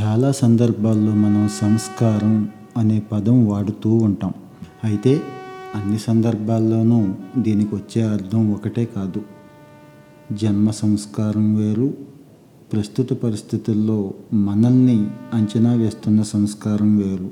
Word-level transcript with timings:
చాలా 0.00 0.32
సందర్భాల్లో 0.32 1.14
మనం 1.14 1.48
సంస్కారం 1.48 2.48
అనే 2.76 3.02
పదం 3.12 3.46
వాడుతూ 3.46 3.94
ఉంటాం. 3.94 4.32
అయితే 4.84 5.20
అన్ని 5.74 5.98
సందర్భాల్లోనూ 5.98 7.08
దీనికి 7.38 7.74
వచ్చే 7.74 8.02
అర్థం 8.02 8.52
ఒకటే 8.52 8.84
కాదు. 8.84 9.22
జన్మ 10.32 10.70
సంస్కారం 10.70 11.54
వేరు 11.54 11.94
ప్రస్తుత 12.72 13.12
పరిస్థితుల్లో 13.12 14.14
మనల్ని 14.32 15.06
అంచనా 15.34 15.72
వేస్తున్న 15.72 16.22
సంస్కారం 16.22 16.96
వేరు. 16.96 17.30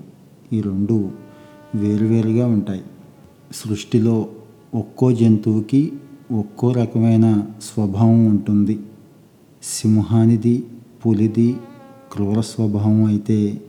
ఈ 0.53 0.61
రెండు 0.61 1.11
వేరువేరుగా 1.75 2.46
ఉంటాయి. 2.46 2.82
సృష్టిలో 3.55 4.29
ఒక్కో 4.75 5.12
జంతువుకి 5.12 5.93
ఒక్కో 6.32 6.73
రకమైన 6.73 7.46
స్వభావం 7.62 8.27
ఉంటుంది. 8.27 8.80
సింహానిది 9.62 10.66
పులిది 11.07 11.57
క్రూర 12.12 12.40
స్వభావం 12.40 13.04
అయితే 13.04 13.61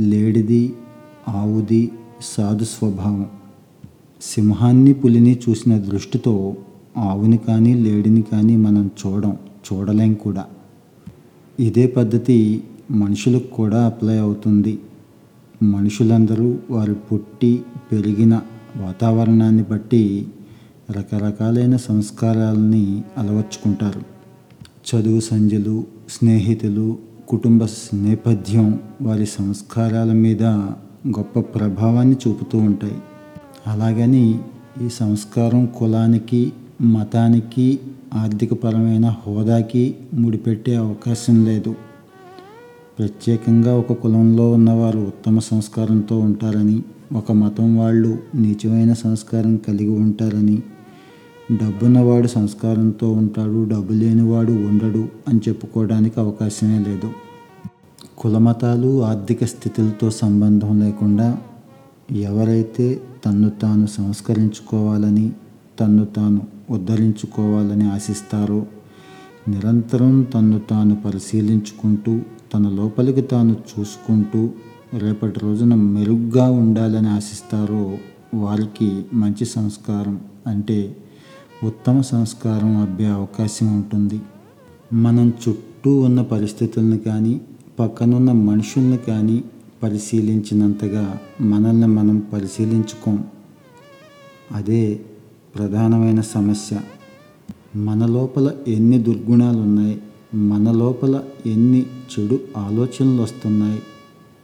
లేడిది 0.00 0.74
ఆవుది 1.28 1.92
సాధు 2.20 2.64
స్వభావం. 2.64 3.26
సింహాన్ని 4.22 4.92
పులిని 4.94 5.38
చూసిన 5.48 5.78
దృష్టితో 5.78 6.56
ఆవుని 6.96 7.38
కానీ 7.38 7.74
లేడిని 7.74 8.22
కానీ 8.22 8.56
మనం 8.56 8.90
చూడం 9.06 9.36
చూడలేం 9.72 10.14
కూడా. 10.14 10.46
ఇదే 11.60 11.86
పద్ధతి 11.86 12.64
మనుషులకు 12.90 13.46
కూడా 13.46 13.86
అప్లై 13.86 14.18
అవుతుంది. 14.18 14.78
మనుషులందరూ 15.62 16.58
వారు 16.70 16.94
పుట్టి 16.94 17.62
పెరిగిన 17.92 18.40
వాతావరణాన్ని 18.76 19.62
బట్టి 19.62 20.28
రకరకాలైన 20.90 21.76
సంస్కారాలని 21.76 23.02
అలవర్చుకుంటారు. 23.18 24.02
చదువు 24.90 25.20
సంజలు 25.20 25.84
స్నేహితులు 26.10 27.11
కుటుంబ 27.32 27.66
నేపథ్యం 27.94 28.80
వారి 29.02 29.26
సంస్కారాల 29.26 30.12
మీద 30.12 30.42
గొప్ప 31.08 31.40
ప్రభావాన్ని 31.40 32.16
చూపుతూ 32.28 32.58
ఉంటాయి. 32.58 32.96
అలాగని 33.66 34.38
ఈ 34.82 34.88
సంస్కారం 34.88 35.68
కులానికి 35.76 36.52
మతానికి 36.80 37.80
ఆర్థికపరమైన 38.14 39.14
హోదాకి 39.26 39.94
ముడిపెట్టే 40.14 40.76
అవకాశం 40.76 41.44
లేదు. 41.44 41.74
ప్రత్యేకంగా 42.98 43.78
ఒక 43.78 43.92
కులంలో 43.92 44.50
ఉన్నవారు 44.52 44.98
ఉత్తమ 44.98 45.38
సంస్కారంతో 45.38 46.18
ఉంటారని 46.18 46.82
ఒక 47.12 47.32
మతం 47.32 47.78
వాళ్ళు 47.78 48.18
నీచమైన 48.34 48.92
సంస్కారం 48.92 49.56
కలిగి 49.56 49.90
ఉంటారని 49.90 50.62
డబ్బున్నవాడు 51.56 52.26
సంస్కారంతో 52.26 53.12
ఉంటాడు 53.12 53.64
డబ్బు 53.64 53.92
లేనివాడు 53.92 54.52
ఉండడు 54.52 55.08
అని 55.28 55.40
చెప్పుకోవడానికి 55.48 56.20
అవకాశమే 56.20 56.78
లేదు. 56.78 57.10
కులమతాలు 58.18 59.02
ఆర్థిక 59.02 59.44
స్థితులతో 59.44 60.10
సంబంధం 60.10 60.80
లేకుండా 60.80 61.38
ఎవరైతే 62.10 63.00
తన్ను 63.24 63.50
తాను 63.50 63.86
సంస్కరించుకోవాలని 63.86 65.32
తన్ను 65.80 66.04
తాను 66.04 66.40
ఉద్ధరించుకోవాలని 66.70 67.84
ఆశిస్తారో 67.88 68.66
నిరంతరం 69.48 70.22
తన్ను 70.22 70.58
తాను 70.70 70.96
పరిశీలించుకుంటూ 70.96 72.20
తన 72.54 72.68
లోపలికి 72.68 73.22
తాను 73.22 73.56
చూసుకుంటూ 73.70 74.50
రేపటి 74.94 75.40
రోజున 75.40 75.74
మెరుగ్గా 75.74 76.50
ఉండాలని 76.50 77.08
ఆశిస్తారో 77.08 77.98
వారికి 78.34 79.04
మంచి 79.12 79.44
సంస్కారం 79.44 80.20
అంటే 80.46 80.96
ఉత్తమ 81.64 82.00
సంస్కారం 82.00 82.76
అబ్బే 82.76 83.06
అవకాశం 83.06 83.76
ఉంటుంది. 83.76 84.20
మనం 84.92 85.32
చుట్టూ 85.48 86.00
ఉన్న 86.00 86.22
పరిస్థితులను 86.22 86.98
కానీ 86.98 87.40
పక్కనున్న 87.78 88.32
మనుషుల్ని 88.32 88.96
కానీ 88.96 89.44
పరిశీలించినంతగా 89.82 91.18
మనల్ని 91.40 91.86
మనం 91.86 92.26
పరిశీలించుకోం. 92.32 93.24
అదే 94.52 95.00
ప్రధానమైన 95.54 96.20
సమస్య. 96.20 96.80
మన 97.76 98.06
లోపల 98.06 98.50
ఎన్ని 98.68 98.98
దుర్గుణాలు 98.98 99.58
ఉన్నాయి 99.58 100.02
మన 100.34 100.72
లోపల 100.72 101.20
ఎన్ని 101.46 101.86
చెడు 102.18 102.38
ఆలోచనలు 102.56 103.22
వస్తున్నాయి 103.22 103.82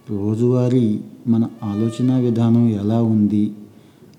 రోజువారీ 0.09 1.01
మన 1.27 1.47
ఆలోచన 1.63 2.17
విధానం 2.17 2.69
ఎలా 2.69 3.01
ఉంది 3.01 3.51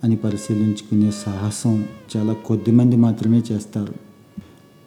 అని 0.05 0.17
పరిశీలించుకునే 0.17 1.11
సాహసం 1.11 1.85
చాలా 2.17 2.33
కొద్దిమంది 2.33 2.97
మాత్రమే 2.97 3.43
చేస్తారు. 3.53 3.95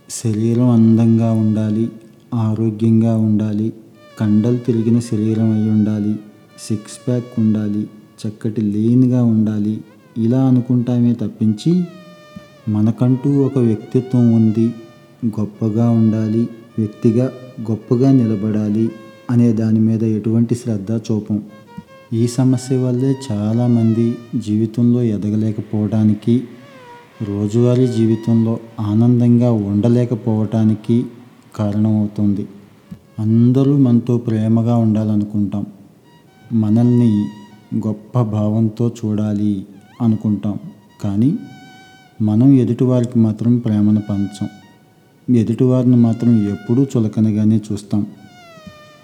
శరీరం 0.10 0.70
అందంగా 0.70 1.32
ఉండాలి 1.32 1.92
ఆరోగ్యంగా 2.34 3.18
ఉండాలి 3.18 3.74
కండలు 4.20 4.58
తిరిగిన 4.58 5.00
శరీరం 5.00 5.52
అయి 5.52 5.70
ఉండాలి 5.70 6.16
సిక్స్ 6.68 7.08
ప్యాక్ 7.08 7.40
ఉండాలి 7.40 7.88
చక్కటి 8.22 8.62
లీన్గా 8.62 9.24
ఉండాలి 9.24 9.82
ఇలా 10.18 10.42
అనుకుంటామే 10.46 11.14
తప్పించి 11.14 11.84
మనకంటూ 12.70 13.46
ఒక 13.46 13.58
వ్యక్తిత్వం 13.58 14.36
ఉంది 14.36 14.68
గొప్పగా 15.26 15.90
ఉండాలి 15.90 16.48
వ్యక్తిగా 16.78 17.32
గొప్పగా 17.72 18.12
నిలబడాలి 18.12 18.92
అనే 19.30 19.54
దాని 19.54 19.80
మీద 19.80 20.04
ఎటువంటి 20.04 20.56
శ్రద్ధ 20.56 20.92
చూపం. 20.92 21.44
ఈ 22.14 22.28
సమస్య 22.28 22.78
వల్లే 22.78 23.16
చాలామంది 23.32 24.18
జీవితంలో 24.36 25.04
ఎదగలేకపోవడానికి 25.04 26.44
రోజువారీ 27.22 27.88
జీవితంలో 27.88 28.60
ఆనందంగా 28.80 29.52
ఉండలేకపోవటానికి 29.52 31.06
కారణమవుతుంది. 31.56 32.48
అందరూ 33.20 33.78
మనతో 33.78 34.18
ప్రేమగా 34.18 34.78
ఉండాలనుకుంటాం. 34.78 35.66
మనల్ని 36.54 37.26
గొప్ప 37.88 38.22
భావంతో 38.22 38.92
చూడాలి 39.06 39.66
అనుకుంటాం. 40.02 40.60
కానీ 41.02 41.38
మనం 42.22 42.54
ఎదుటివారికి 42.54 43.20
మాత్రం 43.20 43.58
ప్రేమను 43.58 44.02
పంచం. 44.10 44.48
ఎదుటివారిని 45.36 45.96
మాత్రం 45.96 46.50
ఎప్పుడూ 46.50 46.84
చులకనగానే 46.84 47.62
చూస్తాం. 47.72 48.06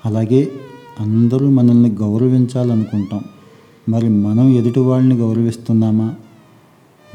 అలాగే 0.06 0.52
అందరూ 1.00 1.50
మనల్ని 1.50 1.90
గౌరవించాలనుకుంటాం. 1.90 3.22
మరి 3.90 4.10
మనం 4.10 4.50
ఎదుటి 4.50 4.80
వాళ్ళని 4.80 5.16
గౌరవిస్తున్నామా? 5.16 6.16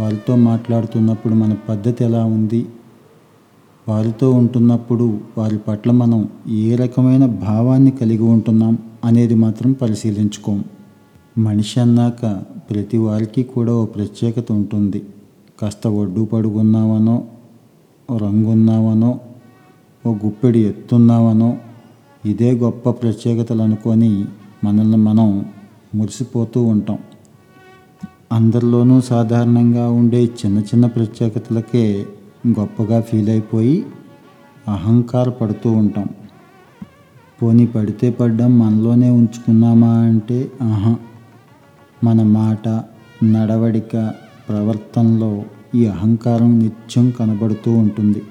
వారితో 0.00 0.36
మాట్లాడుతున్నప్పుడు 0.36 1.34
మన 1.34 1.56
పద్ధతి 1.68 2.04
ఎలా 2.04 2.24
ఉంది? 2.24 2.66
వారితో 3.88 4.30
ఉంటున్నప్పుడు 4.30 5.20
వారి 5.38 5.58
పట్ల 5.58 5.90
మనం 5.90 6.28
ఏ 6.48 6.74
రకమైన 6.74 7.26
భావాన్ని 7.26 7.90
కలిగి 7.90 8.22
ఉంటున్నాం 8.22 8.78
అనేది 9.04 9.34
మాత్రం 9.34 9.72
పరిశీలించుకోం. 9.72 10.64
మనిషి 11.38 11.80
అన్నాక 11.80 12.42
ప్రతి 12.70 12.98
వారికి 12.98 13.42
కూడా 13.42 13.72
ఓ 13.72 13.84
ప్రత్యేకత 13.84 14.52
ఉంటుంది. 14.52 15.02
కాస్త 15.62 15.86
ఒడ్డు 15.86 16.24
పడుకున్నామనో 16.24 17.24
రంగున్నామనో 18.16 19.20
ఓ 20.06 20.14
గుప్పెడి 20.14 20.60
ఎత్తున్నామనో 20.60 21.56
ఇదే 22.26 22.52
గొప్ప 22.52 22.90
ప్రత్యేకతలు 22.90 23.62
అనుకొని 23.62 24.24
మనల్ని 24.64 24.96
మనం 24.96 25.44
మురిసిపోతూ 25.94 26.62
ఉంటాం. 26.62 26.98
అందరిలోనూ 28.32 29.00
సాధారణంగా 29.00 29.90
ఉండే 29.90 30.24
చిన్న 30.24 30.58
చిన్న 30.58 30.86
ప్రత్యేకతలకే 30.86 32.06
గొప్పగా 32.48 33.00
ఫీల్ 33.00 33.28
అయిపోయి 33.28 33.86
అహంకార 34.68 35.28
పడుతూ 35.28 35.70
ఉంటాం. 35.72 36.08
పోనీ 37.42 37.66
పడితే 37.66 38.10
పడ్డం 38.10 38.58
మనలోనే 38.58 39.10
ఉంచుకున్నామా 39.10 39.92
అంటే 39.92 40.52
ఆహా 40.62 40.96
మన 42.04 42.22
మాట 42.22 42.68
నడవడిక 43.24 44.12
ప్రవర్తనలో 44.48 45.42
ఈ 45.74 45.86
అహంకారం 45.86 46.58
నిత్యం 46.58 47.10
కనబడుతూ 47.10 47.72
ఉంటుంది. 47.72 48.22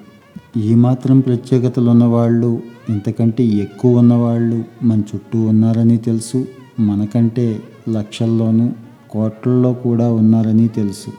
ఈ 0.57 0.75
మాత్రం 0.75 1.19
ప్రత్యేకతలు 1.19 1.89
ఉన్నవాళ్ళు 1.89 2.61
ఇంతకంటే 2.89 3.43
ఎక్కువ 3.43 3.97
ఉన్నవాళ్ళు 3.97 4.63
మన 4.83 4.99
చుట్టూ 4.99 5.41
ఉన్నారని 5.41 5.97
తెలుసు. 5.97 6.47
మనకంటే 6.79 7.61
లక్షల్లోనూ 7.89 8.69
కోట్లలో 9.09 9.73
కూడా 9.73 10.11
ఉన్నారని 10.11 10.67
తెలుసు. 10.67 11.11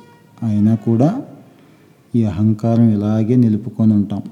అయినా 0.42 0.74
కూడా 0.74 1.22
ఈ 2.14 2.24
అహంకారం 2.24 2.90
ఇలాగే 2.90 3.36
నిలుపుకొని 3.36 3.92
ఉంటాం 3.92 4.22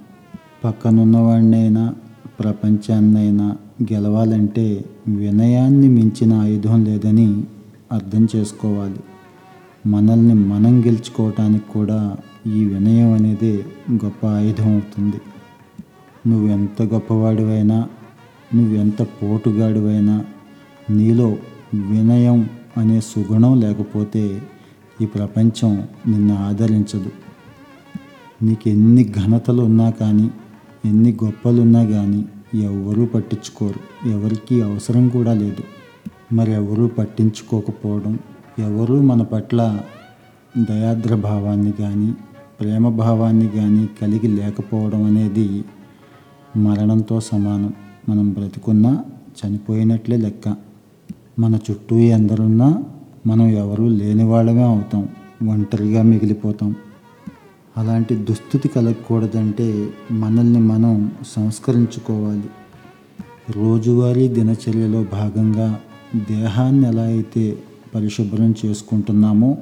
పక్కనున్నవాడినైనా 0.64 1.94
ప్రపంచాన్నైనా 2.40 3.56
గెలవాలంటే 3.92 4.84
వినయాన్ని 5.08 5.88
మించిన 5.88 6.32
ఆయుధం 6.32 6.84
లేదని 6.84 7.42
అర్థం 7.92 8.28
చేసుకోవాలి. 8.36 9.00
మనల్ని 9.86 10.34
మనం 10.34 10.80
గెలుచుకోవటానికి 10.86 11.64
కూడా 11.72 12.16
ఈ 12.46 12.64
వినయం 12.64 13.12
అనేది 13.12 13.64
గొప్ప 13.92 14.26
ఆయుధం 14.26 14.72
అవుతుంది. 14.72 15.20
నువ్వెంత 16.26 16.82
గొప్పవాడివైనా 16.82 17.88
నువ్వెంత 18.54 19.02
పోటుగాడివైనా 19.02 20.24
నీలో 20.90 21.36
వినయం 21.74 22.50
అనే 22.76 23.00
సుగుణం 23.00 23.60
లేకపోతే 23.60 24.42
ఈ 25.00 25.06
ప్రపంచం 25.06 25.88
నిన్ను 26.08 26.36
ఆదరించదు. 26.36 27.12
నీకు 28.42 28.68
ఎన్ని 28.68 29.12
ఘనతలు 29.12 29.62
ఉన్నా 29.62 29.90
కానీ 29.90 30.30
ఎన్ని 30.84 31.18
గొప్పలున్నా 31.24 31.84
కానీ 31.84 32.24
ఎవరూ 32.54 33.06
పట్టించుకోరు. 33.06 34.08
ఎవరికీ 34.08 34.60
అవసరం 34.60 35.08
కూడా 35.08 35.34
లేదు. 35.34 35.62
మరి 36.34 36.52
ఎవరూ 36.52 36.86
పట్టించుకోకపోవడం 36.86 38.18
ఎవరూ 38.58 39.00
మన 39.00 39.22
పట్ల 39.22 39.80
దయాద్ర 40.56 41.14
భావాన్ని 41.14 41.72
కానీ 41.72 42.14
ప్రేమ 42.62 42.88
భావాన్ని 42.88 43.48
కానీ 43.48 43.88
కలిగి 44.02 44.28
లేకపోవడం 44.28 45.02
అనేది 45.02 45.64
మరణంతో 46.56 47.20
సమానం. 47.20 47.72
మనం 48.08 48.30
బ్రతికున్నా 48.30 49.04
చనిపోయినట్లే 49.40 50.16
లెక్క. 50.16 50.56
మన 51.38 51.58
చుట్టూ 51.70 51.96
ఎందరున్నా 51.96 52.84
మనం 53.26 53.46
ఎవరూ 53.46 53.88
లేని 53.88 54.24
వాళ్ళమే 54.24 54.62
అవుతాం. 54.62 55.08
ఒంటరిగా 55.48 56.02
మిగిలిపోతాం. 56.02 56.74
అలాంటి 57.76 58.14
దుస్థితి 58.14 58.68
కలగకూడదంటే 58.68 59.88
మనల్ని 60.10 60.60
మనం 60.60 61.12
సంస్కరించుకోవాలి. 61.26 62.50
రోజువారీ 63.50 64.28
దినచర్యలో 64.28 65.04
భాగంగా 65.12 65.80
దేహాన్ని 66.30 66.88
ఎలా 66.88 67.02
అయితే 67.02 67.58
పరిశుభ్రం 67.94 68.54
చేసుకుంటున్నామో 68.66 69.56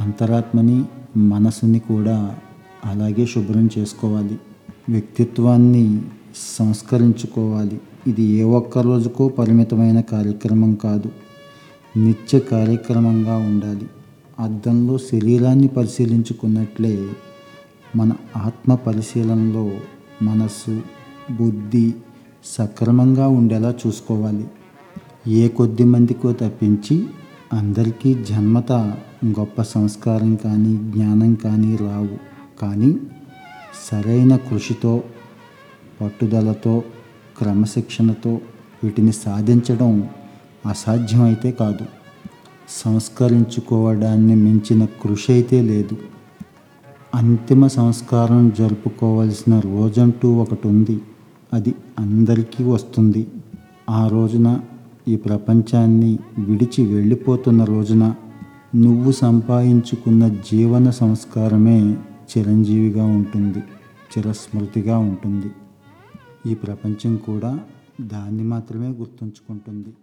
అంతరాత్మని 0.00 0.84
మనసుని 1.16 1.78
కూడా 1.78 2.36
అలాగే 2.84 3.26
శుభ్రం 3.26 3.70
చేసుకోవాలి. 3.78 4.38
వ్యక్తిత్వాన్ని 4.88 6.02
సంస్కరించుకోవాలి. 6.58 7.80
ఇది 8.06 8.22
ఏ 8.22 8.42
ఒక్క 8.42 8.78
రోజుకో 8.78 9.28
పరిమితమైన 9.28 10.00
కార్యక్రమం 10.00 10.74
కాదు. 10.74 11.10
నిత్య 11.96 12.38
కార్యక్రమంగా 12.38 13.36
ఉండాలి. 13.36 13.86
అద్దంలో 14.40 14.98
శరీరాన్ని 14.98 15.68
పరిశీలించుకున్నట్లే 15.68 17.08
మన 17.96 18.12
ఆత్మ 18.36 18.74
పరిశీలనలో 18.74 19.70
మనస్సు 20.22 20.82
బుద్ధి 21.30 21.94
సక్రమంగా 22.44 23.28
ఉండేలా 23.28 23.74
చూసుకోవాలి. 23.86 24.48
ఏ 25.28 25.48
కొద్ది 25.48 25.84
మందికో 25.84 26.32
తప్పించి 26.32 27.06
అందరికీ 27.52 28.14
జన్మత 28.14 28.72
గొప్ప 29.26 29.62
సంస్కారం 29.62 30.36
కానీ 30.36 30.92
జ్ఞానం 30.92 31.34
కానీ 31.34 31.76
రావు. 31.76 32.18
కానీ 32.62 32.96
సరైన 33.92 34.36
కృషితో 34.36 35.02
పట్టుదలతో 36.00 36.82
క్రమశిక్షణతో 37.38 38.40
వీటిని 38.84 39.12
సాధించడం 39.12 40.08
అసాధ్యమైతే 40.66 41.50
కాదు. 41.50 41.86
సంస్కరించుకోవడాన్ని 42.68 44.34
మించిన 44.34 44.84
కృషి 44.84 45.32
అయితే 45.32 45.62
లేదు. 45.62 45.96
అంతిమ 47.14 47.66
సంస్కారం 47.66 48.52
జరుపుకోవాల్సిన 48.58 49.60
రోజంటూ 49.60 50.32
ఒకటి 50.34 50.68
ఉంది. 50.68 51.00
అది 51.52 51.74
అందరికీ 51.98 52.64
వస్తుంది. 52.64 53.26
ఆ 53.90 54.08
రోజున 54.08 54.60
ఈ 55.08 55.16
ప్రపంచాన్ని 55.16 56.18
విడిచి 56.38 56.94
వెళ్ళిపోతున్న 56.94 57.64
రోజున 57.64 58.14
నువ్వు 58.74 59.12
సంపాదించుకున్న 59.12 60.28
జీవన 60.28 60.90
సంస్కారమే 60.90 61.96
చిరంజీవిగా 62.36 63.04
ఉంటుంది 63.04 63.58
చిరస్మృతిగా 64.12 64.98
ఉంటుంది. 64.98 65.50
ఈ 66.50 66.54
ప్రపంచం 66.54 67.16
కూడా 67.16 67.60
దాన్ని 68.00 68.42
మాత్రమే 68.42 68.88
గుర్తుంచుకుంటుంది. 68.88 69.94